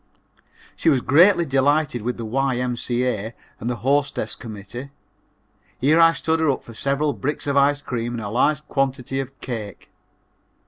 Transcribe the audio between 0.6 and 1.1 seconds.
She was